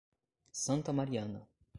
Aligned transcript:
Santa 0.63 0.91
Mariana 0.91 1.47